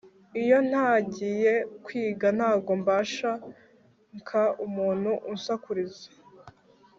Iyo 0.41 0.57
ntangiyekwiga 0.69 2.27
ntago 2.37 2.71
mbanshaka 2.81 4.41
umuntu 4.65 5.11
unsakuriza 5.31 6.07